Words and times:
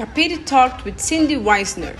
Capire 0.00 0.38
talked 0.46 0.86
with 0.86 0.98
Cindy 0.98 1.36
Wiesner, 1.36 1.94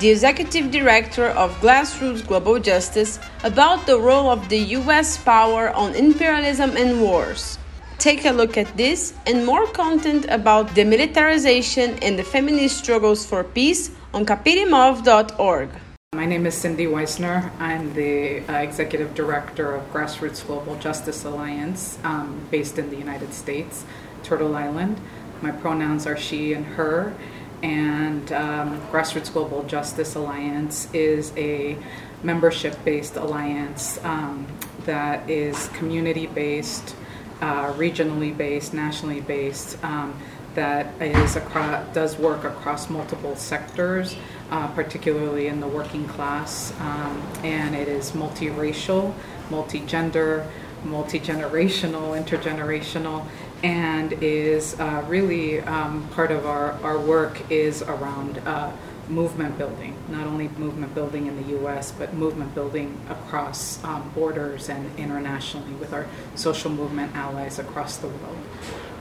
the 0.00 0.08
executive 0.08 0.70
director 0.70 1.26
of 1.26 1.52
Grassroots 1.60 2.26
Global 2.26 2.58
Justice, 2.58 3.20
about 3.42 3.84
the 3.84 4.00
role 4.00 4.30
of 4.30 4.48
the 4.48 4.60
US 4.80 5.18
power 5.18 5.68
on 5.76 5.94
imperialism 5.94 6.74
and 6.74 7.02
wars. 7.02 7.58
Take 7.98 8.24
a 8.24 8.30
look 8.30 8.56
at 8.56 8.74
this 8.78 9.12
and 9.26 9.44
more 9.44 9.66
content 9.66 10.24
about 10.30 10.68
demilitarization 10.68 11.98
and 12.00 12.18
the 12.18 12.22
feminist 12.22 12.78
struggles 12.78 13.26
for 13.26 13.44
peace 13.44 13.90
on 14.14 14.24
capiremov.org. 14.24 15.68
My 16.14 16.24
name 16.24 16.46
is 16.46 16.54
Cindy 16.54 16.86
Wiesner. 16.86 17.50
I'm 17.60 17.92
the 17.92 18.40
uh, 18.48 18.64
executive 18.64 19.14
director 19.14 19.74
of 19.74 19.92
Grassroots 19.92 20.46
Global 20.46 20.76
Justice 20.76 21.26
Alliance 21.26 21.98
um, 22.04 22.40
based 22.50 22.78
in 22.78 22.88
the 22.88 22.96
United 22.96 23.34
States, 23.34 23.84
Turtle 24.22 24.56
Island. 24.56 24.98
My 25.42 25.50
pronouns 25.50 26.06
are 26.06 26.16
she 26.16 26.52
and 26.52 26.64
her, 26.64 27.14
and 27.62 28.32
um, 28.32 28.80
Grassroots 28.90 29.32
Global 29.32 29.62
Justice 29.64 30.14
Alliance 30.14 30.88
is 30.92 31.32
a 31.36 31.76
membership 32.22 32.82
based 32.84 33.16
alliance 33.16 34.02
um, 34.04 34.46
that 34.86 35.28
is 35.28 35.68
community 35.68 36.26
based 36.26 36.94
uh, 37.40 37.72
regionally 37.74 38.36
based, 38.36 38.72
nationally 38.72 39.20
based, 39.20 39.82
um, 39.84 40.18
that 40.54 40.86
is 41.02 41.36
across, 41.36 41.92
does 41.94 42.16
work 42.16 42.44
across 42.44 42.88
multiple 42.88 43.34
sectors, 43.34 44.16
uh, 44.50 44.68
particularly 44.68 45.48
in 45.48 45.60
the 45.60 45.66
working 45.66 46.06
class, 46.08 46.72
um, 46.80 47.22
and 47.42 47.74
it 47.74 47.88
is 47.88 48.12
multiracial, 48.12 49.12
multigender, 49.50 50.48
multigenerational, 50.84 52.16
intergenerational, 52.22 53.26
and 53.64 54.12
is 54.20 54.78
uh, 54.78 55.02
really 55.08 55.60
um, 55.62 56.06
part 56.10 56.30
of 56.30 56.44
our, 56.44 56.72
our 56.82 56.98
work 56.98 57.50
is 57.50 57.80
around 57.80 58.36
uh, 58.46 58.70
movement 59.08 59.56
building, 59.56 59.96
not 60.08 60.26
only 60.26 60.48
movement 60.58 60.94
building 60.94 61.26
in 61.26 61.36
the 61.42 61.58
US, 61.66 61.90
but 61.90 62.12
movement 62.12 62.54
building 62.54 63.00
across 63.08 63.82
um, 63.82 64.10
borders 64.14 64.68
and 64.68 64.98
internationally 64.98 65.72
with 65.76 65.94
our 65.94 66.06
social 66.34 66.70
movement 66.70 67.16
allies 67.16 67.58
across 67.58 67.96
the 67.96 68.08
world. 68.08 68.36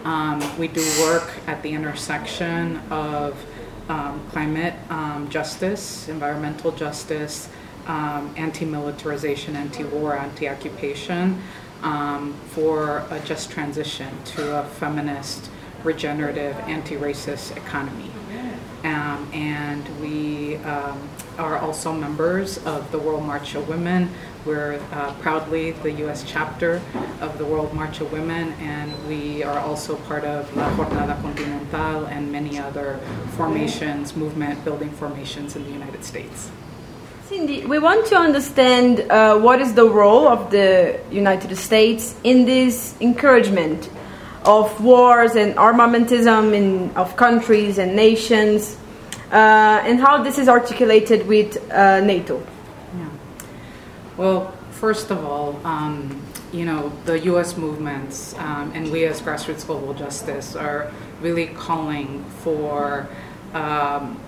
Um, 0.06 0.58
we 0.58 0.70
do 0.70 0.84
work 1.02 1.30
at 1.46 1.62
the 1.62 1.72
intersection 1.72 2.78
of 2.90 3.46
um, 3.90 4.26
climate 4.30 4.76
um, 4.90 5.28
justice, 5.30 6.08
environmental 6.08 6.72
justice, 6.72 7.50
um, 7.88 8.34
anti 8.38 8.64
militarization, 8.64 9.58
anti 9.58 9.84
war, 9.84 10.16
anti 10.16 10.48
occupation 10.48 11.42
um, 11.84 12.34
for 12.48 13.06
a 13.12 13.20
just 13.26 13.52
transition 13.52 14.10
to 14.24 14.60
a 14.60 14.64
feminist, 14.64 15.50
regenerative, 15.84 16.56
anti 16.62 16.96
racist 16.96 17.56
economy. 17.56 18.10
Um, 18.84 19.30
and 19.32 20.02
we 20.02 20.58
um, 20.58 21.08
are 21.38 21.58
also 21.58 21.94
members 21.94 22.58
of 22.66 22.92
the 22.92 23.00
World 23.00 23.24
March 23.24 23.56
of 23.56 23.70
Women. 23.70 24.10
We're 24.46 24.82
uh, 24.92 25.14
proudly 25.22 25.72
the 25.72 25.92
U.S. 26.04 26.26
chapter 26.28 26.82
of 27.22 27.38
the 27.38 27.46
World 27.46 27.74
March 27.74 28.02
of 28.02 28.12
Women, 28.12 28.52
and 28.60 29.08
we 29.08 29.42
are 29.42 29.58
also 29.58 29.96
part 29.96 30.26
of 30.26 30.54
La 30.58 30.70
Jornada 30.76 31.22
Continental 31.22 32.06
and 32.08 32.30
many 32.30 32.60
other 32.60 33.00
formations, 33.38 34.18
movement 34.18 34.66
building 34.66 34.92
formations 34.92 35.56
in 35.56 35.64
the 35.64 35.72
United 35.72 36.04
States. 36.04 36.52
Cindy, 37.28 37.66
we 37.66 37.80
want 37.80 38.06
to 38.08 38.18
understand 38.18 39.00
uh, 39.10 39.40
what 39.40 39.62
is 39.62 39.74
the 39.74 39.90
role 39.90 40.28
of 40.28 40.52
the 40.52 41.00
United 41.10 41.56
States 41.56 42.16
in 42.26 42.44
this 42.44 42.96
encouragement 43.00 43.90
of 44.44 44.84
wars 44.84 45.36
and 45.36 45.56
armamentism 45.56 46.54
in, 46.54 46.92
of 46.98 47.16
countries 47.16 47.78
and 47.78 47.96
nations, 47.96 48.78
uh, 49.32 49.82
and 49.86 50.02
how 50.02 50.22
this 50.22 50.38
is 50.38 50.50
articulated 50.50 51.26
with 51.26 51.58
uh, 51.72 52.02
NATO. 52.02 52.46
Yeah. 52.98 53.10
Well, 54.18 54.52
first 54.72 55.10
of 55.10 55.24
all, 55.24 55.66
um, 55.66 56.22
you 56.52 56.66
know, 56.66 56.92
the 57.06 57.20
U.S. 57.20 57.56
movements 57.56 58.36
um, 58.38 58.74
and 58.76 58.92
we 58.92 59.06
as 59.06 59.22
Grassroots 59.22 59.66
Global 59.66 59.94
Justice 59.94 60.58
are 60.58 60.92
really 61.22 61.48
calling 61.48 62.26
for 62.44 63.08
um, 63.54 64.20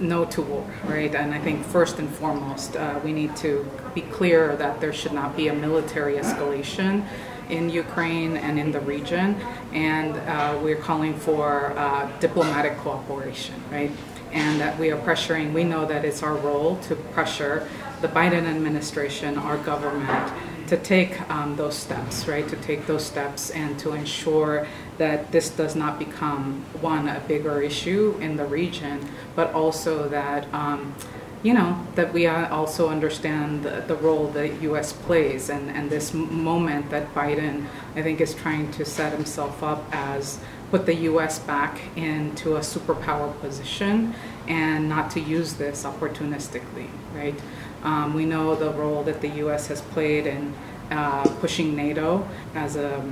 no 0.00 0.24
to 0.26 0.42
war, 0.42 0.66
right? 0.84 1.14
And 1.14 1.34
I 1.34 1.38
think 1.38 1.64
first 1.64 1.98
and 1.98 2.08
foremost, 2.08 2.76
uh, 2.76 3.00
we 3.04 3.12
need 3.12 3.36
to 3.36 3.68
be 3.94 4.02
clear 4.02 4.56
that 4.56 4.80
there 4.80 4.92
should 4.92 5.12
not 5.12 5.36
be 5.36 5.48
a 5.48 5.54
military 5.54 6.16
escalation 6.16 7.04
in 7.48 7.70
Ukraine 7.70 8.36
and 8.36 8.58
in 8.58 8.72
the 8.72 8.80
region, 8.80 9.36
and 9.72 10.16
uh, 10.16 10.58
we're 10.62 10.76
calling 10.76 11.14
for 11.14 11.72
uh, 11.78 12.10
diplomatic 12.20 12.76
cooperation, 12.78 13.54
right? 13.70 13.90
And 14.32 14.60
that 14.60 14.78
we 14.78 14.90
are 14.90 15.00
pressuring, 15.00 15.54
we 15.54 15.64
know 15.64 15.86
that 15.86 16.04
it's 16.04 16.22
our 16.22 16.34
role 16.34 16.76
to 16.88 16.94
pressure 16.94 17.66
the 18.02 18.08
Biden 18.08 18.44
administration, 18.44 19.38
our 19.38 19.56
government, 19.58 20.32
to 20.68 20.76
take 20.76 21.20
um, 21.30 21.56
those 21.56 21.76
steps, 21.76 22.28
right? 22.28 22.46
To 22.48 22.56
take 22.56 22.86
those 22.86 23.04
steps 23.04 23.50
and 23.50 23.78
to 23.80 23.92
ensure 23.92 24.66
that 24.98 25.32
this 25.32 25.50
does 25.50 25.74
not 25.74 25.98
become, 25.98 26.64
one, 26.80 27.08
a 27.08 27.20
bigger 27.20 27.60
issue 27.62 28.16
in 28.20 28.36
the 28.36 28.44
region, 28.44 29.08
but 29.34 29.52
also 29.52 30.08
that. 30.08 30.52
Um, 30.52 30.94
you 31.40 31.54
know, 31.54 31.86
that 31.94 32.12
we 32.12 32.26
also 32.26 32.88
understand 32.88 33.62
the, 33.62 33.84
the, 33.86 33.94
role 33.94 34.26
the 34.26 34.48
U.S. 34.62 34.92
plays 34.92 35.50
and, 35.50 35.70
and 35.70 35.88
this 35.88 36.12
moment 36.12 36.90
that 36.90 37.14
Biden, 37.14 37.66
I 37.94 38.02
think, 38.02 38.20
is 38.20 38.34
trying 38.34 38.72
to 38.72 38.84
set 38.84 39.12
himself 39.12 39.62
up 39.62 39.84
as 39.92 40.40
put 40.70 40.84
the 40.84 40.94
U.S. 40.94 41.38
back 41.38 41.80
into 41.96 42.56
a 42.56 42.60
superpower 42.60 43.38
position 43.40 44.14
and 44.48 44.88
not 44.88 45.10
to 45.12 45.20
use 45.20 45.54
this 45.54 45.84
opportunistically, 45.84 46.88
right? 47.14 47.38
Um, 47.82 48.14
we 48.14 48.24
know 48.24 48.54
the 48.54 48.70
role 48.70 49.02
that 49.04 49.20
the 49.20 49.28
U.S. 49.28 49.68
has 49.68 49.80
played 49.80 50.26
in 50.26 50.54
uh, 50.90 51.22
pushing 51.40 51.76
NATO 51.76 52.26
as 52.54 52.76
a, 52.76 53.02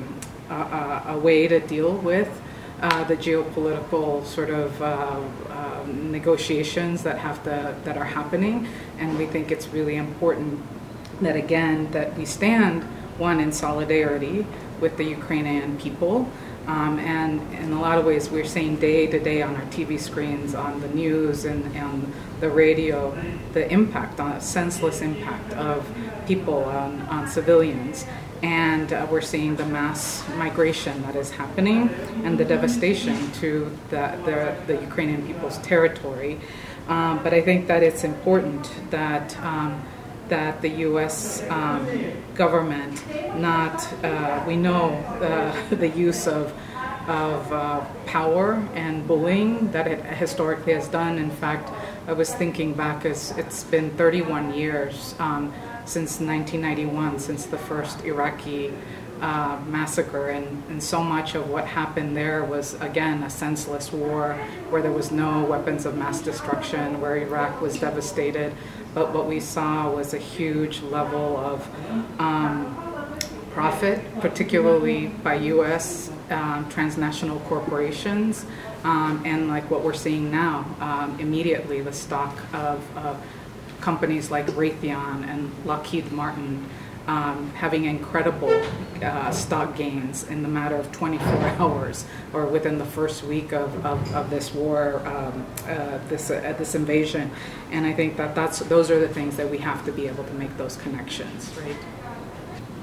a, 0.50 1.02
a, 1.08 1.18
way 1.18 1.46
to 1.46 1.60
deal 1.60 1.92
with 1.92 2.40
uh, 2.80 3.04
the 3.04 3.16
geopolitical 3.16 4.24
sort 4.24 4.50
of 4.50 4.80
uh, 4.82 5.20
um, 5.50 6.10
negotiations 6.10 7.02
that 7.02 7.18
have 7.18 7.42
to 7.44 7.74
that 7.84 7.96
are 7.96 8.04
happening, 8.04 8.68
and 8.98 9.16
we 9.18 9.26
think 9.26 9.50
it's 9.50 9.68
really 9.68 9.96
important 9.96 10.62
that 11.20 11.36
again 11.36 11.90
that 11.92 12.16
we 12.16 12.24
stand 12.24 12.82
one 13.18 13.40
in 13.40 13.52
solidarity 13.52 14.46
with 14.80 14.96
the 14.96 15.04
Ukrainian 15.04 15.78
people. 15.78 16.30
Um, 16.66 16.98
and 16.98 17.40
in 17.54 17.72
a 17.72 17.80
lot 17.80 17.98
of 17.98 18.04
ways, 18.04 18.28
we're 18.28 18.44
seeing 18.44 18.76
day 18.76 19.06
to 19.06 19.20
day 19.20 19.42
on 19.42 19.54
our 19.54 19.66
TV 19.66 19.98
screens, 19.98 20.54
on 20.54 20.80
the 20.80 20.88
news, 20.88 21.44
and, 21.44 21.64
and 21.76 22.12
the 22.40 22.50
radio, 22.50 23.16
the 23.52 23.70
impact, 23.72 24.18
on 24.18 24.40
senseless 24.40 25.00
impact 25.00 25.52
of 25.54 25.88
people 26.26 26.64
on, 26.64 27.00
on 27.02 27.28
civilians 27.28 28.04
and 28.42 28.92
uh, 28.92 29.06
we're 29.10 29.20
seeing 29.20 29.56
the 29.56 29.64
mass 29.64 30.26
migration 30.36 31.00
that 31.02 31.16
is 31.16 31.30
happening 31.30 31.88
and 32.24 32.38
the 32.38 32.44
devastation 32.44 33.30
to 33.32 33.70
the, 33.90 34.18
the, 34.24 34.74
the 34.74 34.80
Ukrainian 34.82 35.26
people's 35.26 35.58
territory. 35.58 36.38
Um, 36.88 37.22
but 37.22 37.32
I 37.32 37.40
think 37.40 37.66
that 37.66 37.82
it's 37.82 38.04
important 38.04 38.70
that 38.90 39.36
um, 39.38 39.82
that 40.28 40.60
the 40.62 40.68
U.S. 40.68 41.42
Um, 41.50 41.86
government 42.34 43.02
not 43.36 43.86
uh, 44.04 44.44
we 44.46 44.56
know 44.56 44.90
uh, 45.20 45.68
the 45.74 45.88
use 45.88 46.26
of 46.26 46.52
of 47.08 47.52
uh, 47.52 47.84
power 48.06 48.54
and 48.74 49.06
bullying 49.06 49.70
that 49.70 49.86
it 49.86 50.04
historically 50.04 50.72
has 50.72 50.88
done. 50.88 51.18
In 51.18 51.30
fact, 51.30 51.70
I 52.08 52.12
was 52.12 52.34
thinking 52.34 52.74
back 52.74 53.04
as 53.04 53.30
it's 53.32 53.62
been 53.62 53.90
31 53.90 54.54
years 54.54 55.14
um, 55.20 55.52
since 55.84 56.18
1991, 56.20 57.20
since 57.20 57.46
the 57.46 57.58
first 57.58 58.04
Iraqi 58.04 58.72
uh, 59.20 59.58
massacre, 59.66 60.28
and, 60.28 60.62
and 60.68 60.82
so 60.82 61.02
much 61.02 61.34
of 61.34 61.48
what 61.48 61.64
happened 61.66 62.16
there 62.16 62.44
was 62.44 62.74
again 62.74 63.22
a 63.22 63.30
senseless 63.30 63.92
war 63.92 64.34
where 64.68 64.82
there 64.82 64.92
was 64.92 65.10
no 65.10 65.44
weapons 65.44 65.86
of 65.86 65.96
mass 65.96 66.20
destruction, 66.20 67.00
where 67.00 67.16
Iraq 67.16 67.60
was 67.60 67.78
devastated. 67.78 68.52
But 68.96 69.12
what 69.12 69.26
we 69.26 69.40
saw 69.40 69.90
was 69.90 70.14
a 70.14 70.18
huge 70.18 70.80
level 70.80 71.36
of 71.36 71.68
um, 72.18 73.18
profit, 73.50 74.00
particularly 74.20 75.08
by 75.08 75.34
U.S. 75.34 76.10
Um, 76.30 76.66
transnational 76.70 77.40
corporations, 77.40 78.46
um, 78.84 79.22
and 79.26 79.48
like 79.48 79.70
what 79.70 79.82
we're 79.82 79.92
seeing 79.92 80.30
now, 80.30 80.64
um, 80.80 81.20
immediately 81.20 81.82
the 81.82 81.92
stock 81.92 82.38
of 82.54 82.96
uh, 82.96 83.16
companies 83.82 84.30
like 84.30 84.46
Raytheon 84.46 85.28
and 85.28 85.52
Lockheed 85.66 86.10
Martin 86.10 86.66
um, 87.06 87.50
having 87.50 87.84
incredible 87.84 88.52
uh, 89.02 89.30
stock 89.30 89.76
gains 89.76 90.24
in 90.24 90.42
the 90.42 90.48
matter 90.48 90.76
of 90.76 90.90
24 90.92 91.26
hours 91.58 92.04
or 92.32 92.46
within 92.46 92.78
the 92.78 92.84
first 92.84 93.22
week 93.22 93.52
of, 93.52 93.84
of, 93.86 94.14
of 94.14 94.30
this 94.30 94.52
war, 94.52 95.06
um, 95.06 95.46
uh, 95.66 95.98
this, 96.08 96.30
uh, 96.30 96.54
this 96.58 96.74
invasion. 96.74 97.30
And 97.70 97.86
I 97.86 97.92
think 97.92 98.16
that 98.16 98.34
that's, 98.34 98.58
those 98.60 98.90
are 98.90 98.98
the 98.98 99.08
things 99.08 99.36
that 99.36 99.48
we 99.50 99.58
have 99.58 99.84
to 99.84 99.92
be 99.92 100.08
able 100.08 100.24
to 100.24 100.34
make 100.34 100.56
those 100.56 100.76
connections, 100.76 101.52
right? 101.58 101.76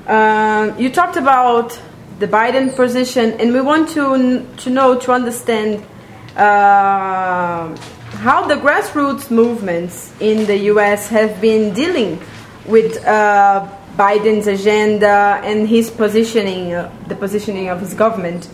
Um, 0.06 0.80
you 0.80 0.90
talked 0.90 1.18
about 1.18 1.80
the 2.20 2.28
Biden 2.28 2.76
position, 2.76 3.34
and 3.40 3.54
we 3.54 3.62
want 3.62 3.90
to, 3.90 4.46
to 4.58 4.70
know, 4.70 5.00
to 5.00 5.12
understand 5.12 5.86
uh, 6.36 7.76
how 8.18 8.48
the 8.48 8.56
grassroots 8.56 9.30
movements 9.32 10.14
in 10.20 10.46
the 10.46 10.58
U.S. 10.74 11.10
have 11.10 11.40
been 11.42 11.74
dealing 11.74 12.22
with 12.66 13.04
uh, 13.06 13.68
Biden's 13.98 14.48
agenda 14.48 15.40
and 15.44 15.68
his 15.68 15.92
positioning, 15.92 16.74
uh, 16.74 16.92
the 17.08 17.16
positioning 17.16 17.70
of 17.70 17.80
his 17.80 17.94
government 17.94 18.50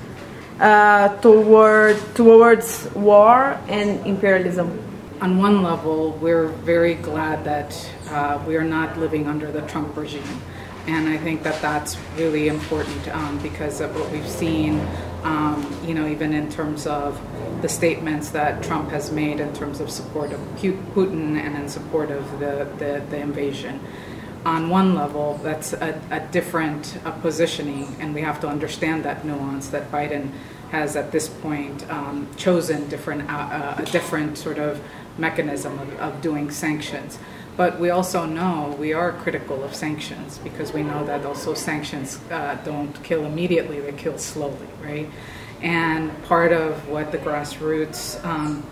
uh, 0.59 1.15
toward 1.21 1.97
towards 2.15 2.89
war 2.93 3.57
and 3.67 4.05
imperialism. 4.05 4.85
On 5.21 5.37
one 5.37 5.63
level, 5.63 6.11
we're 6.21 6.47
very 6.47 6.95
glad 6.95 7.43
that 7.45 7.71
uh, 8.09 8.41
we 8.47 8.55
are 8.55 8.63
not 8.63 8.97
living 8.97 9.27
under 9.27 9.51
the 9.51 9.61
Trump 9.61 9.95
regime. 9.95 10.41
And 10.87 11.07
I 11.07 11.17
think 11.17 11.43
that 11.43 11.61
that's 11.61 11.97
really 12.17 12.47
important 12.47 13.07
um, 13.09 13.37
because 13.39 13.79
of 13.79 13.93
what 13.95 14.09
we've 14.11 14.27
seen, 14.27 14.79
um, 15.23 15.77
you 15.85 15.93
know, 15.93 16.07
even 16.07 16.33
in 16.33 16.49
terms 16.49 16.87
of 16.87 17.19
the 17.61 17.69
statements 17.69 18.29
that 18.29 18.63
Trump 18.63 18.89
has 18.89 19.11
made 19.11 19.39
in 19.39 19.53
terms 19.53 19.81
of 19.81 19.91
support 19.91 20.31
of 20.31 20.39
Putin 20.55 21.37
and 21.37 21.55
in 21.55 21.69
support 21.69 22.11
of 22.11 22.39
the, 22.39 22.67
the, 22.77 23.03
the 23.09 23.17
invasion. 23.17 23.79
On 24.45 24.69
one 24.69 24.95
level, 24.95 25.39
that's 25.43 25.73
a, 25.73 25.99
a 26.11 26.21
different 26.31 26.97
uh, 27.03 27.11
positioning, 27.11 27.95
and 27.99 28.15
we 28.15 28.21
have 28.21 28.39
to 28.41 28.47
understand 28.47 29.03
that 29.03 29.25
nuance 29.25 29.67
that 29.69 29.91
Biden 29.91 30.31
has 30.71 30.95
at 30.95 31.11
this 31.11 31.27
point 31.27 31.89
um, 31.89 32.27
chosen 32.37 32.87
different, 32.89 33.29
uh, 33.29 33.33
uh, 33.33 33.75
a 33.79 33.85
different 33.85 34.37
sort 34.37 34.57
of 34.57 34.81
mechanism 35.17 35.77
of, 35.79 35.99
of 35.99 36.21
doing 36.21 36.51
sanctions. 36.51 37.19
But 37.57 37.77
we 37.79 37.89
also 37.89 38.25
know 38.25 38.73
we 38.79 38.93
are 38.93 39.11
critical 39.11 39.63
of 39.65 39.75
sanctions 39.75 40.37
because 40.37 40.71
we 40.71 40.83
know 40.83 41.05
that 41.05 41.25
also 41.25 41.53
sanctions 41.53 42.17
uh, 42.31 42.55
don't 42.63 42.93
kill 43.03 43.25
immediately, 43.25 43.81
they 43.81 43.91
kill 43.91 44.17
slowly, 44.17 44.67
right? 44.81 45.09
And 45.61 46.23
part 46.23 46.53
of 46.53 46.87
what 46.87 47.11
the 47.11 47.17
grassroots 47.17 48.23
um, 48.23 48.65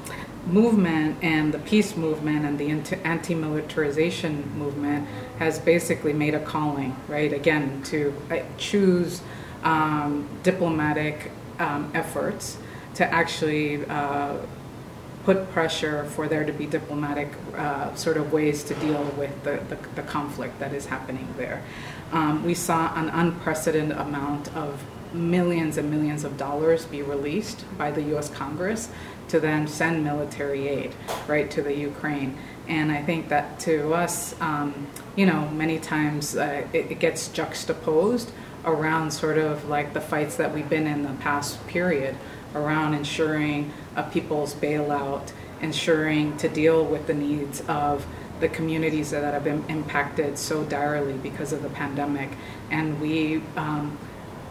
movement 0.48 1.18
and 1.22 1.54
the 1.54 1.60
peace 1.60 1.96
movement 1.96 2.46
and 2.46 2.58
the 2.58 2.70
anti 3.04 3.36
militarization 3.36 4.52
movement 4.58 5.08
has 5.40 5.60
basically 5.60 6.14
made 6.14 6.34
a 6.34 6.40
calling, 6.40 6.96
right? 7.08 7.34
Again, 7.34 7.82
to 7.84 8.14
uh, 8.32 8.40
choose 8.58 9.22
um, 9.64 10.28
diplomatic 10.44 11.32
um, 11.60 11.92
efforts 11.94 12.58
to 12.96 13.14
actually 13.14 13.86
uh, 13.86 14.38
put 15.24 15.52
pressure 15.52 16.06
for 16.06 16.28
there 16.28 16.46
to 16.46 16.54
be 16.54 16.66
diplomatic 16.66 17.30
uh, 17.56 17.94
sort 17.96 18.16
of 18.16 18.32
ways 18.32 18.64
to 18.64 18.74
deal 18.76 19.04
with 19.18 19.44
the, 19.44 19.60
the, 19.70 19.78
the 19.96 20.04
conflict 20.04 20.58
that 20.60 20.74
is 20.74 20.86
happening 20.86 21.28
there. 21.36 21.62
Um, 22.14 22.46
we 22.46 22.54
saw 22.54 22.96
an 22.96 23.10
unprecedented 23.10 23.98
amount 23.98 24.56
of 24.56 24.82
millions 25.14 25.78
and 25.78 25.90
millions 25.92 26.24
of 26.24 26.38
dollars 26.38 26.86
be 26.86 27.02
released 27.02 27.66
by 27.78 27.92
the 27.92 28.16
US 28.16 28.30
Congress 28.30 28.90
to 29.30 29.40
then 29.40 29.68
send 29.68 30.04
military 30.04 30.68
aid 30.68 30.96
right 31.28 31.50
to 31.52 31.62
the 31.62 31.76
Ukraine. 31.76 32.38
And 32.68 32.92
I 32.92 33.02
think 33.02 33.30
that 33.30 33.60
to 33.62 33.94
us, 33.94 34.40
um, 34.42 34.88
you 35.16 35.26
know, 35.26 35.50
many 35.50 35.80
times 35.80 36.36
uh, 36.36 36.68
it, 36.74 36.92
it 36.92 37.00
gets 37.00 37.30
juxtaposed 37.30 38.32
around 38.66 39.12
sort 39.12 39.38
of 39.38 39.70
like 39.70 39.94
the 39.94 40.02
fights 40.02 40.36
that 40.38 40.54
we've 40.54 40.70
been 40.70 40.88
in 40.88 41.04
the 41.04 41.14
past 41.22 41.66
period 41.68 42.16
around 42.54 42.94
ensuring 42.94 43.72
a 43.96 44.04
people's 44.04 44.54
bailout, 44.54 45.32
ensuring 45.62 46.36
to 46.38 46.50
deal 46.50 46.84
with 46.84 47.08
the 47.08 47.14
needs 47.14 47.62
of 47.68 48.06
the 48.40 48.50
communities 48.50 49.12
that 49.12 49.34
have 49.34 49.44
been 49.44 49.64
impacted 49.68 50.38
so 50.38 50.64
direly 50.66 51.14
because 51.14 51.54
of 51.54 51.64
the 51.64 51.70
pandemic. 51.70 52.30
And 52.70 53.00
we, 53.02 53.42
um, 53.56 53.98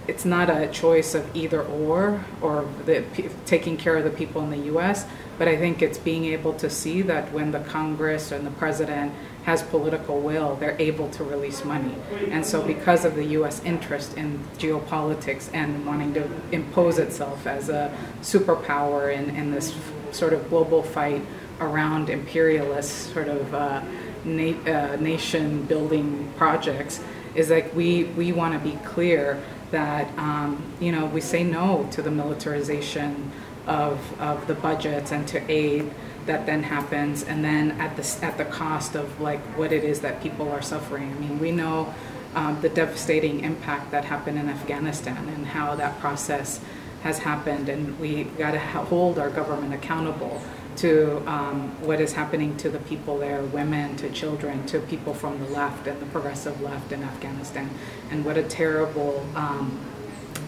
it's 0.08 0.24
not 0.24 0.48
a 0.48 0.68
choice 0.68 1.14
of 1.14 1.34
either 1.34 1.62
or, 1.62 2.24
or 2.40 2.68
the, 2.84 3.04
taking 3.44 3.76
care 3.76 3.96
of 3.96 4.04
the 4.04 4.10
people 4.10 4.42
in 4.42 4.50
the 4.50 4.72
US, 4.76 5.06
but 5.38 5.48
I 5.48 5.56
think 5.56 5.82
it's 5.82 5.98
being 5.98 6.26
able 6.26 6.54
to 6.54 6.70
see 6.70 7.02
that 7.02 7.32
when 7.32 7.50
the 7.50 7.60
Congress 7.60 8.32
and 8.32 8.46
the 8.46 8.50
president 8.52 9.12
has 9.44 9.62
political 9.62 10.20
will, 10.20 10.56
they're 10.56 10.76
able 10.80 11.08
to 11.10 11.24
release 11.24 11.64
money. 11.64 11.94
And 12.30 12.44
so, 12.44 12.62
because 12.62 13.04
of 13.04 13.14
the 13.14 13.24
U.S. 13.38 13.62
interest 13.64 14.16
in 14.16 14.40
geopolitics 14.58 15.48
and 15.52 15.86
wanting 15.86 16.14
to 16.14 16.28
impose 16.52 16.98
itself 16.98 17.46
as 17.46 17.68
a 17.68 17.96
superpower 18.22 19.14
in, 19.14 19.36
in 19.36 19.52
this 19.52 19.74
sort 20.10 20.32
of 20.32 20.48
global 20.48 20.82
fight 20.82 21.22
around 21.60 22.10
imperialist 22.10 23.12
sort 23.12 23.28
of 23.28 23.54
uh, 23.54 23.82
na- 24.24 24.58
uh, 24.66 24.96
nation 24.96 25.62
building 25.66 26.32
projects, 26.36 27.00
is 27.34 27.50
like 27.50 27.74
we, 27.74 28.04
we 28.04 28.32
want 28.32 28.52
to 28.52 28.58
be 28.58 28.76
clear 28.84 29.40
that 29.70 30.06
um, 30.18 30.62
you 30.80 30.92
know 30.92 31.06
we 31.06 31.20
say 31.20 31.42
no 31.42 31.88
to 31.92 32.02
the 32.02 32.10
militarization 32.10 33.32
of, 33.66 34.20
of 34.20 34.46
the 34.46 34.54
budgets 34.54 35.10
and 35.12 35.26
to 35.28 35.50
aid 35.50 35.90
that 36.26 36.44
then 36.46 36.62
happens, 36.62 37.22
and 37.22 37.44
then 37.44 37.72
at 37.80 37.96
the 37.96 38.24
at 38.24 38.36
the 38.36 38.44
cost 38.44 38.94
of 38.94 39.20
like 39.20 39.40
what 39.56 39.72
it 39.72 39.84
is 39.84 40.00
that 40.00 40.22
people 40.22 40.50
are 40.50 40.62
suffering. 40.62 41.10
I 41.10 41.14
mean, 41.14 41.38
we 41.38 41.52
know 41.52 41.94
um, 42.34 42.60
the 42.60 42.68
devastating 42.68 43.40
impact 43.40 43.90
that 43.92 44.04
happened 44.04 44.38
in 44.38 44.48
Afghanistan 44.48 45.28
and 45.28 45.46
how 45.46 45.74
that 45.76 45.98
process 46.00 46.60
has 47.02 47.18
happened, 47.18 47.68
and 47.68 47.98
we 48.00 48.24
got 48.24 48.52
to 48.52 48.58
hold 48.58 49.18
our 49.18 49.30
government 49.30 49.72
accountable 49.72 50.42
to 50.76 51.18
um, 51.28 51.70
what 51.84 52.00
is 52.00 52.12
happening 52.12 52.56
to 52.58 52.68
the 52.68 52.78
people 52.80 53.18
there, 53.18 53.42
women, 53.42 53.96
to 53.96 54.10
children, 54.10 54.64
to 54.66 54.80
people 54.80 55.14
from 55.14 55.38
the 55.38 55.50
left 55.50 55.86
and 55.86 56.00
the 56.00 56.06
progressive 56.06 56.60
left 56.60 56.92
in 56.92 57.02
Afghanistan, 57.02 57.70
and 58.10 58.24
what 58.24 58.36
a 58.36 58.42
terrible. 58.42 59.26
Um, 59.34 59.78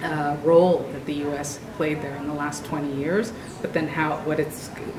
uh, 0.03 0.37
role 0.45 0.89
that 0.93 1.05
the 1.07 1.15
U.S. 1.15 1.59
played 1.77 2.01
there 2.03 2.15
in 2.17 2.29
the 2.29 2.35
last 2.35 2.65
20 2.67 2.95
years, 2.95 3.33
but 3.61 3.73
then 3.73 3.89
how 3.89 4.19
what 4.19 4.39
it 4.39 4.49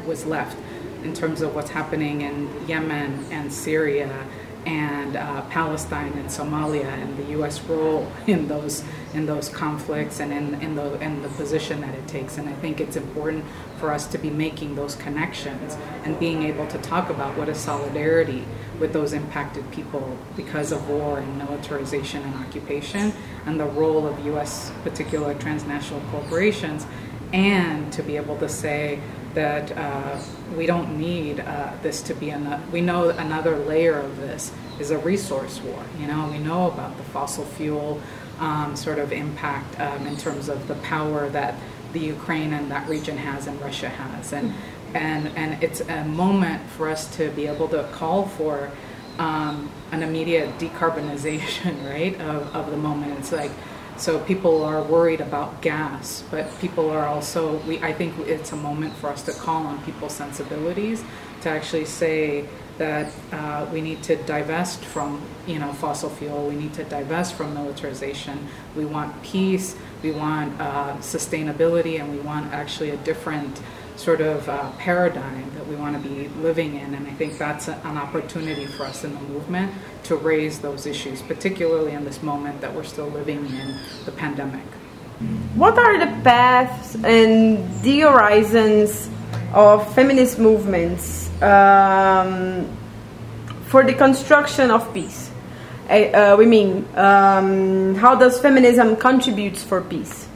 was 0.06 0.26
left 0.26 0.58
in 1.04 1.14
terms 1.14 1.42
of 1.42 1.56
what's 1.56 1.70
happening 1.70 2.22
in 2.22 2.50
Yemen 2.68 3.26
and 3.32 3.52
Syria 3.52 4.26
and 4.70 5.16
uh, 5.16 5.42
Palestine 5.50 6.14
and 6.14 6.30
Somalia 6.30 6.86
and 6.86 7.18
the 7.18 7.32
U.S. 7.32 7.60
role 7.62 8.10
in 8.28 8.48
those 8.48 8.84
in 9.16 9.26
those 9.26 9.50
conflicts 9.50 10.20
and 10.20 10.32
in, 10.32 10.62
in 10.62 10.76
the 10.76 10.94
in 11.02 11.24
the 11.24 11.30
position 11.30 11.82
that 11.82 11.96
it 11.96 12.08
takes. 12.08 12.38
And 12.38 12.48
I 12.48 12.54
think 12.54 12.80
it's 12.80 12.96
important 12.96 13.46
for 13.80 13.92
us 13.92 14.06
to 14.08 14.20
be 14.20 14.30
making 14.30 14.76
those 14.76 14.96
connections 14.96 15.76
and 16.04 16.20
being 16.20 16.44
able 16.44 16.68
to 16.68 16.78
talk 16.78 17.10
about 17.10 17.36
what 17.36 17.50
is 17.50 17.58
solidarity 17.58 18.46
with 18.80 18.94
those 18.94 19.12
impacted 19.12 19.70
people 19.72 20.16
because 20.36 20.72
of 20.72 20.88
war 20.88 21.18
and 21.18 21.38
militarization 21.40 22.22
and 22.22 22.36
occupation 22.36 23.12
and 23.48 23.60
the 23.60 23.66
role 23.66 24.06
of 24.06 24.24
U.S. 24.26 24.72
particular 24.84 25.34
transnational 25.34 26.02
corporations, 26.12 26.86
and 27.34 27.92
to 27.92 28.04
be 28.04 28.18
able 28.18 28.38
to 28.38 28.48
say 28.48 29.00
that 29.34 29.78
uh, 29.78 30.20
we 30.56 30.66
don't 30.66 30.98
need 30.98 31.40
uh, 31.40 31.74
this 31.82 32.02
to 32.04 32.14
be 32.14 32.30
another. 32.30 32.64
We 32.72 32.82
know 32.82 33.10
another 33.10 33.58
layer 33.58 34.00
of 34.00 34.18
this 34.18 34.52
is 34.80 34.92
a 34.92 34.98
resource 34.98 35.62
war. 35.62 35.84
You 36.00 36.08
know, 36.08 36.28
we 36.32 36.40
know 36.40 36.68
about 36.68 36.98
the 36.98 37.04
fossil 37.04 37.46
fuel 37.46 38.02
um, 38.40 38.76
sort 38.76 39.00
of 39.00 39.12
impact 39.12 39.80
um, 39.80 40.08
in 40.08 40.18
terms 40.18 40.50
of 40.50 40.68
the 40.68 40.76
power 40.76 41.30
that 41.30 41.56
the 41.94 42.00
Ukraine 42.00 42.54
and 42.54 42.72
that 42.72 42.88
region 42.88 43.18
has 43.18 43.48
and 43.48 43.60
Russia 43.62 43.90
has, 43.90 44.34
and 44.34 44.54
and 44.94 45.28
and 45.36 45.62
it's 45.64 45.82
a 45.82 46.06
moment 46.06 46.62
for 46.72 46.90
us 46.90 47.16
to 47.18 47.30
be 47.32 47.48
able 47.48 47.68
to 47.70 47.84
call 47.92 48.26
for 48.26 48.72
um, 49.20 49.70
an 49.92 50.02
immediate 50.02 50.58
decarbonization, 50.58 51.86
right, 51.90 52.20
of, 52.22 52.56
of 52.56 52.72
the 52.72 52.78
moment. 52.78 53.20
It's 53.20 53.32
like 53.32 53.52
so 54.00 54.20
people 54.20 54.64
are 54.64 54.82
worried 54.82 55.20
about 55.20 55.62
gas, 55.62 56.24
but 56.32 56.48
people 56.60 56.90
are 56.90 57.06
also, 57.06 57.58
we, 57.60 57.80
I 57.80 57.92
think 57.94 58.18
it's 58.20 58.54
a 58.54 58.56
moment 58.56 58.94
for 58.96 59.08
us 59.08 59.22
to 59.24 59.34
call 59.34 59.66
on 59.66 59.84
people's 59.84 60.14
sensibilities 60.14 61.04
to 61.42 61.50
actually 61.50 61.86
say 61.86 62.46
that 62.78 63.12
uh, 63.34 63.68
we 63.74 63.82
need 63.82 64.02
to 64.04 64.16
divest 64.24 64.86
from, 64.86 65.22
you 65.46 65.60
know, 65.60 65.74
fossil 65.74 66.10
fuel. 66.10 66.48
We 66.48 66.56
need 66.56 66.74
to 66.76 66.86
divest 66.86 67.34
from 67.34 67.54
militarization. 67.54 68.48
We 68.76 68.86
want 68.86 69.22
peace. 69.22 69.76
We 70.02 70.12
want 70.12 70.60
uh, 70.62 70.96
sustainability, 71.00 72.00
and 72.00 72.10
we 72.10 72.20
want 72.20 72.54
actually 72.54 72.92
a 72.92 72.98
different 72.98 73.62
sort 74.00 74.22
of 74.22 74.48
uh, 74.48 74.72
paradigm 74.78 75.54
that 75.56 75.68
we 75.68 75.76
want 75.76 76.02
to 76.02 76.10
be 76.10 76.30
living 76.42 76.76
in. 76.76 76.94
And 76.94 77.06
I 77.06 77.12
think 77.12 77.38
that's 77.38 77.68
a, 77.68 77.76
an 77.84 77.98
opportunity 77.98 78.66
for 78.66 78.84
us 78.84 79.04
in 79.04 79.14
the 79.14 79.22
movement 79.22 79.74
to 80.04 80.16
raise 80.16 80.60
those 80.60 80.86
issues, 80.86 81.22
particularly 81.22 81.92
in 81.92 82.06
this 82.06 82.24
moment 82.24 82.62
that 82.62 82.74
we're 82.74 82.86
still 82.86 83.10
living 83.10 83.46
in 83.46 83.76
the 84.06 84.12
pandemic. 84.12 84.66
What 85.54 85.78
are 85.78 86.00
the 86.00 86.22
paths 86.24 86.96
and 86.96 87.82
the 87.82 88.00
horizons 88.02 89.10
of 89.54 89.94
feminist 89.94 90.40
movements 90.40 91.30
um, 91.42 92.66
for 93.66 93.84
the 93.84 93.94
construction 93.94 94.72
of 94.72 94.94
peace? 94.94 95.30
Uh, 95.90 96.36
we 96.40 96.46
mean, 96.46 96.88
um, 96.96 97.96
how 97.96 98.16
does 98.16 98.40
feminism 98.40 98.96
contributes 98.96 99.62
for 99.62 99.82
peace? 99.82 100.29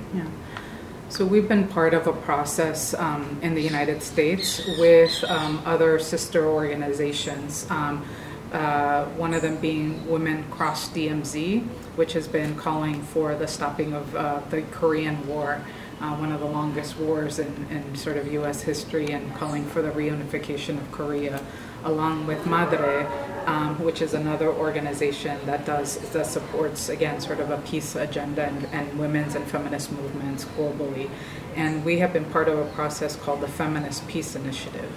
So 1.13 1.27
we've 1.27 1.47
been 1.47 1.67
part 1.67 1.93
of 1.93 2.07
a 2.07 2.11
process 2.11 2.95
um, 2.95 3.37
in 3.43 3.53
the 3.53 3.61
United 3.61 4.01
States 4.01 4.65
with 4.79 5.23
um, 5.25 5.61
other 5.63 5.99
sister 5.99 6.47
organizations. 6.47 7.69
Um, 7.69 8.03
uh, 8.51 9.05
one 9.09 9.35
of 9.35 9.43
them 9.43 9.57
being 9.57 10.09
Women 10.09 10.43
Cross 10.49 10.89
DMZ, 10.89 11.67
which 11.97 12.13
has 12.13 12.27
been 12.27 12.55
calling 12.55 13.03
for 13.03 13.35
the 13.35 13.47
stopping 13.47 13.93
of 13.93 14.15
uh, 14.15 14.41
the 14.49 14.63
Korean 14.71 15.27
War. 15.27 15.61
uh, 16.01 16.15
one 16.15 16.31
of 16.31 16.39
the 16.39 16.47
longest 16.47 16.97
wars 16.97 17.37
in, 17.37 17.67
in 17.69 17.95
sort 17.95 18.17
of 18.17 18.31
U.S. 18.33 18.63
history, 18.63 19.11
and 19.11 19.35
calling 19.35 19.65
for 19.65 19.83
the 19.83 19.91
reunification 19.91 20.77
of 20.77 20.91
Korea, 20.91 21.43
along 21.83 22.27
with 22.27 22.45
Madre, 22.45 23.05
um, 23.45 23.79
which 23.83 24.01
is 24.01 24.13
another 24.13 24.49
organization 24.49 25.39
that 25.45 25.65
does 25.65 25.97
that 26.11 26.25
supports 26.25 26.89
again 26.89 27.19
sort 27.19 27.39
of 27.39 27.49
a 27.49 27.57
peace 27.59 27.95
agenda 27.95 28.45
and, 28.45 28.65
and 28.71 28.99
women's 28.99 29.35
and 29.35 29.45
feminist 29.45 29.91
movements 29.91 30.45
globally. 30.45 31.09
And 31.55 31.83
we 31.83 31.99
have 31.99 32.13
been 32.13 32.25
part 32.25 32.47
of 32.47 32.57
a 32.57 32.65
process 32.71 33.15
called 33.15 33.41
the 33.41 33.47
Feminist 33.47 34.07
Peace 34.07 34.35
Initiative 34.35 34.91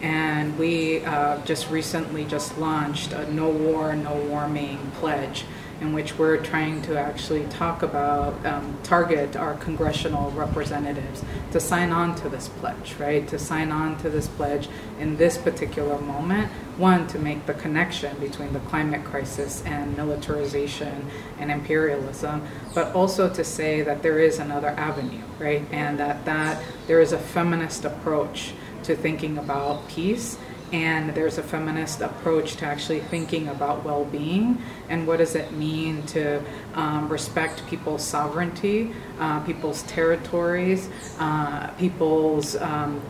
and 0.00 0.58
we 0.58 1.04
uh, 1.04 1.38
just 1.44 1.70
recently 1.70 2.24
just 2.24 2.56
launched 2.58 3.12
a 3.12 3.32
no 3.32 3.48
war 3.48 3.94
no 3.94 4.14
warming 4.14 4.78
pledge 4.94 5.44
in 5.80 5.92
which 5.92 6.18
we're 6.18 6.36
trying 6.38 6.82
to 6.82 6.98
actually 6.98 7.44
talk 7.46 7.82
about, 7.82 8.44
um, 8.44 8.76
target 8.82 9.36
our 9.36 9.54
congressional 9.54 10.30
representatives 10.32 11.22
to 11.52 11.60
sign 11.60 11.92
on 11.92 12.16
to 12.16 12.28
this 12.28 12.48
pledge, 12.48 12.94
right? 12.98 13.28
To 13.28 13.38
sign 13.38 13.70
on 13.70 13.96
to 13.98 14.10
this 14.10 14.26
pledge 14.26 14.68
in 14.98 15.16
this 15.16 15.38
particular 15.38 15.98
moment. 16.00 16.50
One, 16.78 17.06
to 17.08 17.18
make 17.18 17.46
the 17.46 17.54
connection 17.54 18.18
between 18.18 18.52
the 18.52 18.60
climate 18.60 19.04
crisis 19.04 19.62
and 19.64 19.96
militarization 19.96 21.06
and 21.38 21.50
imperialism, 21.50 22.42
but 22.74 22.92
also 22.94 23.32
to 23.32 23.44
say 23.44 23.82
that 23.82 24.02
there 24.02 24.18
is 24.18 24.40
another 24.40 24.68
avenue, 24.68 25.22
right? 25.38 25.62
And 25.70 25.98
that, 26.00 26.24
that 26.24 26.62
there 26.88 27.00
is 27.00 27.12
a 27.12 27.18
feminist 27.18 27.84
approach 27.84 28.52
to 28.88 28.96
thinking 28.96 29.38
about 29.38 29.86
peace 29.88 30.38
and 30.72 31.14
there's 31.14 31.38
a 31.38 31.42
feminist 31.42 32.00
approach 32.00 32.56
to 32.56 32.66
actually 32.66 33.00
thinking 33.00 33.48
about 33.48 33.84
well-being 33.84 34.60
and 34.88 35.06
what 35.06 35.18
does 35.18 35.34
it 35.34 35.52
mean 35.52 36.02
to 36.06 36.42
um, 36.74 37.08
respect 37.08 37.66
people's 37.68 38.04
sovereignty, 38.04 38.92
uh, 39.18 39.40
people's 39.40 39.82
territories, 39.84 40.90
uh, 41.18 41.68
people's 41.78 42.56
um, 42.56 43.00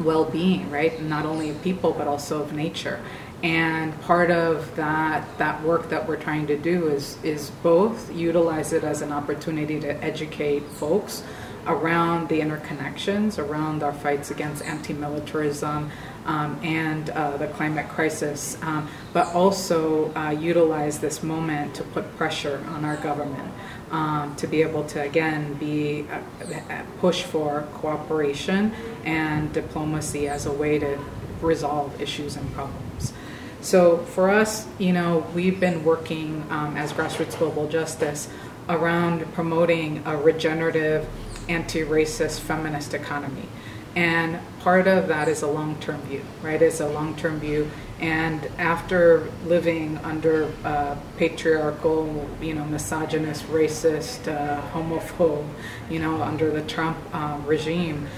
well-being, 0.00 0.70
right? 0.70 1.00
Not 1.02 1.26
only 1.26 1.50
of 1.50 1.60
people 1.62 1.92
but 1.92 2.06
also 2.06 2.42
of 2.42 2.52
nature. 2.52 3.00
And 3.42 4.00
part 4.02 4.30
of 4.30 4.74
that 4.76 5.26
that 5.38 5.62
work 5.62 5.90
that 5.90 6.08
we're 6.08 6.16
trying 6.16 6.46
to 6.46 6.56
do 6.56 6.88
is 6.88 7.18
is 7.22 7.50
both 7.62 8.10
utilize 8.14 8.72
it 8.72 8.84
as 8.84 9.02
an 9.02 9.12
opportunity 9.12 9.78
to 9.80 10.02
educate 10.02 10.62
folks 10.62 11.22
around 11.66 12.28
the 12.28 12.40
interconnections, 12.40 13.38
around 13.38 13.82
our 13.82 13.92
fights 13.92 14.30
against 14.30 14.64
anti-militarism, 14.64 15.90
um, 16.26 16.58
and 16.62 17.10
uh, 17.10 17.36
the 17.36 17.46
climate 17.48 17.88
crisis, 17.88 18.56
um, 18.62 18.88
but 19.12 19.26
also 19.34 20.12
uh, 20.14 20.30
utilize 20.30 20.98
this 20.98 21.22
moment 21.22 21.74
to 21.74 21.82
put 21.82 22.16
pressure 22.16 22.64
on 22.68 22.84
our 22.84 22.96
government 22.96 23.52
um, 23.90 24.34
to 24.36 24.46
be 24.46 24.62
able 24.62 24.84
to 24.84 25.00
again 25.02 25.54
be 25.54 26.06
uh, 26.10 26.82
push 26.98 27.22
for 27.22 27.66
cooperation 27.74 28.72
and 29.04 29.52
diplomacy 29.52 30.28
as 30.28 30.46
a 30.46 30.52
way 30.52 30.78
to 30.78 30.98
resolve 31.40 32.00
issues 32.00 32.36
and 32.36 32.52
problems. 32.54 33.12
So 33.60 33.98
for 33.98 34.30
us, 34.30 34.66
you 34.78 34.92
know, 34.92 35.26
we've 35.34 35.58
been 35.58 35.84
working 35.84 36.44
um, 36.50 36.76
as 36.76 36.92
Grassroots 36.92 37.38
Global 37.38 37.68
Justice 37.68 38.28
around 38.68 39.32
promoting 39.34 40.02
a 40.06 40.16
regenerative, 40.16 41.06
anti-racist, 41.48 42.40
feminist 42.40 42.94
economy. 42.94 43.48
And 43.96 44.40
part 44.60 44.88
of 44.88 45.06
that 45.08 45.28
is 45.28 45.42
a 45.42 45.46
long 45.46 45.76
term 45.78 46.00
view, 46.02 46.22
right? 46.42 46.60
It's 46.60 46.80
a 46.80 46.88
long 46.88 47.14
term 47.16 47.38
view. 47.38 47.70
And 48.00 48.44
after 48.58 49.30
living 49.46 49.98
under 49.98 50.52
uh, 50.64 50.96
patriarchal, 51.16 52.28
you 52.40 52.54
know, 52.54 52.64
misogynist, 52.64 53.46
racist, 53.46 54.26
uh, 54.26 54.60
homophobe, 54.72 55.48
you 55.88 56.00
know, 56.00 56.20
under 56.22 56.50
the 56.50 56.62
Trump 56.62 56.98
uh, 57.12 57.38
regime, 57.46 58.08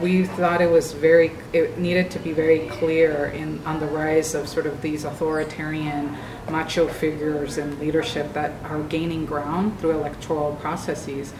we 0.00 0.24
thought 0.24 0.60
it 0.60 0.70
was 0.70 0.92
very, 0.92 1.32
it 1.52 1.78
needed 1.78 2.10
to 2.10 2.18
be 2.18 2.32
very 2.32 2.68
clear 2.68 3.26
in 3.26 3.64
on 3.64 3.80
the 3.80 3.86
rise 3.86 4.34
of 4.34 4.46
sort 4.46 4.66
of 4.66 4.82
these 4.82 5.04
authoritarian 5.04 6.16
macho 6.50 6.86
figures 6.86 7.58
and 7.58 7.78
leadership 7.80 8.32
that 8.34 8.52
are 8.64 8.82
gaining 8.84 9.24
ground 9.24 9.78
through 9.80 9.92
electoral 9.92 10.54
processes. 10.56 11.32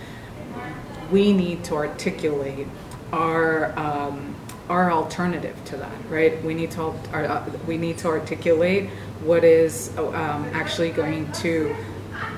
We 1.12 1.32
need 1.32 1.62
to 1.64 1.74
articulate 1.76 2.66
our 3.12 3.78
um, 3.78 4.34
our 4.68 4.90
alternative 4.90 5.56
to 5.66 5.76
that, 5.76 5.92
right? 6.08 6.42
We 6.42 6.54
need 6.54 6.70
to 6.72 6.82
uh, 6.82 7.50
we 7.66 7.76
need 7.76 7.98
to 7.98 8.08
articulate 8.08 8.88
what 9.22 9.44
is 9.44 9.96
um, 9.98 10.44
actually 10.54 10.90
going 10.90 11.30
to 11.32 11.76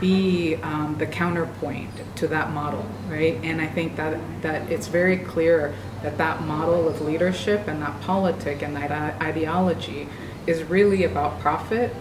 be 0.00 0.56
um, 0.56 0.96
the 0.98 1.06
counterpoint 1.06 1.90
to 2.16 2.26
that 2.28 2.50
model, 2.52 2.84
right? 3.08 3.38
And 3.42 3.60
I 3.60 3.66
think 3.66 3.96
that 3.96 4.18
that 4.42 4.70
it's 4.70 4.88
very 4.88 5.18
clear 5.18 5.74
that 6.02 6.18
that 6.18 6.42
model 6.42 6.88
of 6.88 7.00
leadership 7.00 7.68
and 7.68 7.80
that 7.82 8.00
politic 8.00 8.62
and 8.62 8.76
that 8.76 8.90
ideology 9.22 10.08
is 10.46 10.62
really 10.64 11.04
about 11.04 11.40
profit. 11.40 11.94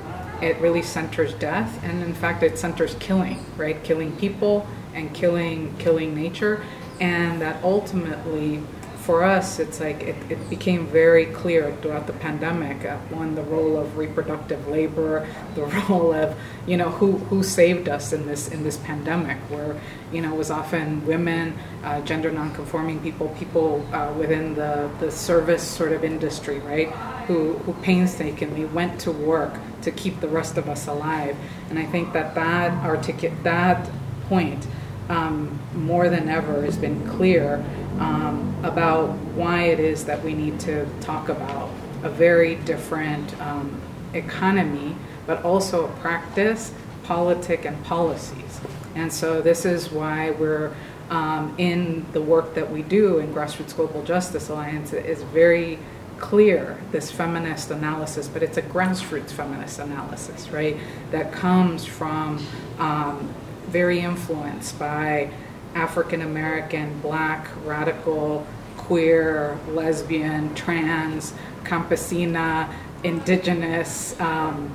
It 0.43 0.57
really 0.59 0.81
centers 0.81 1.33
death, 1.33 1.83
and 1.83 2.03
in 2.03 2.13
fact, 2.13 2.43
it 2.43 2.59
centers 2.59 2.95
killing, 2.99 3.43
right? 3.57 3.83
Killing 3.83 4.15
people 4.17 4.67
and 4.93 5.13
killing 5.13 5.75
killing 5.77 6.15
nature 6.15 6.63
and 6.99 7.41
that 7.41 7.61
ultimately 7.63 8.61
for 8.97 9.23
us 9.23 9.59
it's 9.59 9.81
like 9.81 10.01
it, 10.01 10.15
it 10.29 10.49
became 10.49 10.87
very 10.87 11.25
clear 11.25 11.75
throughout 11.81 12.07
the 12.07 12.13
pandemic 12.13 12.85
uh, 12.85 12.95
one 13.09 13.35
the 13.35 13.41
role 13.43 13.77
of 13.77 13.97
reproductive 13.97 14.65
labor 14.67 15.27
the 15.55 15.65
role 15.65 16.13
of 16.13 16.37
you 16.65 16.77
know 16.77 16.89
who 16.89 17.17
who 17.29 17.43
saved 17.43 17.89
us 17.89 18.13
in 18.13 18.25
this 18.27 18.47
in 18.47 18.63
this 18.63 18.77
pandemic 18.77 19.37
where 19.49 19.79
you 20.11 20.21
know 20.21 20.33
it 20.33 20.37
was 20.37 20.51
often 20.51 21.05
women 21.05 21.57
uh, 21.83 21.99
gender 22.01 22.31
nonconforming 22.31 22.99
people 23.01 23.27
people 23.37 23.85
uh, 23.93 24.13
within 24.13 24.53
the 24.53 24.89
the 24.99 25.11
service 25.11 25.63
sort 25.63 25.91
of 25.91 26.03
industry 26.03 26.59
right 26.59 26.93
who 27.25 27.53
who 27.59 27.73
painstakingly 27.81 28.65
went 28.65 28.99
to 28.99 29.11
work 29.11 29.53
to 29.81 29.91
keep 29.91 30.19
the 30.19 30.27
rest 30.27 30.57
of 30.57 30.69
us 30.69 30.87
alive 30.87 31.35
and 31.69 31.79
i 31.79 31.85
think 31.85 32.13
that 32.13 32.35
that 32.35 32.71
articulate 32.85 33.43
that 33.43 33.89
point 34.27 34.67
um, 35.09 35.59
more 35.75 36.09
than 36.09 36.29
ever 36.29 36.63
has 36.63 36.77
been 36.77 37.07
clear 37.07 37.63
um, 37.99 38.55
about 38.63 39.09
why 39.35 39.63
it 39.63 39.79
is 39.79 40.05
that 40.05 40.23
we 40.23 40.33
need 40.33 40.59
to 40.61 40.87
talk 41.01 41.29
about 41.29 41.69
a 42.03 42.09
very 42.09 42.55
different 42.55 43.39
um, 43.41 43.81
economy, 44.13 44.95
but 45.25 45.43
also 45.43 45.85
a 45.85 45.91
practice, 45.99 46.73
politic, 47.03 47.65
and 47.65 47.81
policies. 47.85 48.61
And 48.95 49.11
so 49.11 49.41
this 49.41 49.65
is 49.65 49.91
why 49.91 50.31
we're 50.31 50.73
um, 51.09 51.53
in 51.57 52.05
the 52.13 52.21
work 52.21 52.55
that 52.55 52.71
we 52.71 52.81
do 52.81 53.19
in 53.19 53.33
Grassroots 53.33 53.75
Global 53.75 54.03
Justice 54.03 54.49
Alliance 54.49 54.93
is 54.93 55.21
very 55.23 55.79
clear 56.19 56.79
this 56.91 57.11
feminist 57.11 57.71
analysis, 57.71 58.27
but 58.27 58.43
it's 58.43 58.57
a 58.57 58.61
grassroots 58.61 59.31
feminist 59.31 59.79
analysis, 59.79 60.49
right? 60.49 60.77
That 61.11 61.31
comes 61.31 61.85
from 61.85 62.45
um, 62.79 63.33
very 63.67 63.99
influenced 63.99 64.77
by 64.79 65.31
African 65.75 66.21
American, 66.21 66.99
black, 67.01 67.47
radical, 67.65 68.45
queer, 68.77 69.57
lesbian, 69.69 70.53
trans, 70.55 71.33
campesina, 71.63 72.71
indigenous, 73.03 74.19
um, 74.19 74.73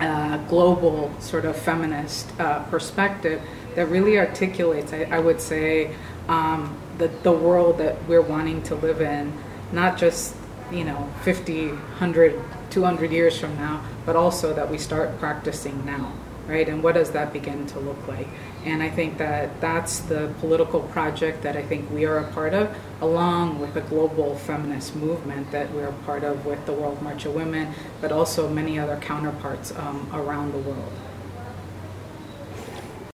uh, 0.00 0.38
global 0.48 1.12
sort 1.20 1.44
of 1.44 1.54
feminist 1.56 2.28
uh, 2.40 2.62
perspective 2.64 3.40
that 3.74 3.86
really 3.86 4.18
articulates, 4.18 4.92
I, 4.92 5.02
I 5.04 5.18
would 5.18 5.40
say, 5.40 5.94
um, 6.28 6.76
the, 6.98 7.08
the 7.22 7.32
world 7.32 7.78
that 7.78 8.02
we're 8.08 8.22
wanting 8.22 8.62
to 8.64 8.74
live 8.76 9.00
in, 9.00 9.32
not 9.72 9.98
just, 9.98 10.34
you 10.72 10.84
know, 10.84 11.08
50, 11.22 11.68
100, 11.68 12.42
200 12.70 13.10
years 13.10 13.38
from 13.38 13.54
now, 13.56 13.84
but 14.06 14.16
also 14.16 14.52
that 14.54 14.70
we 14.70 14.78
start 14.78 15.18
practicing 15.18 15.84
now 15.84 16.12
right? 16.50 16.68
And 16.68 16.82
what 16.82 16.94
does 16.94 17.12
that 17.12 17.32
begin 17.32 17.66
to 17.68 17.78
look 17.78 18.08
like? 18.08 18.26
And 18.64 18.82
I 18.82 18.90
think 18.90 19.18
that 19.18 19.60
that's 19.60 20.00
the 20.00 20.34
political 20.40 20.80
project 20.80 21.42
that 21.42 21.56
I 21.56 21.62
think 21.62 21.88
we 21.90 22.04
are 22.04 22.18
a 22.18 22.32
part 22.32 22.54
of, 22.54 22.76
along 23.00 23.60
with 23.60 23.74
the 23.74 23.82
global 23.82 24.36
feminist 24.36 24.96
movement 24.96 25.50
that 25.52 25.72
we're 25.72 25.88
a 25.88 25.92
part 26.04 26.24
of 26.24 26.44
with 26.44 26.64
the 26.66 26.72
World 26.72 27.00
March 27.02 27.24
of 27.24 27.34
Women, 27.34 27.72
but 28.00 28.10
also 28.10 28.48
many 28.48 28.78
other 28.78 28.96
counterparts 28.96 29.72
um, 29.76 30.10
around 30.12 30.52
the 30.52 30.58
world. 30.58 30.92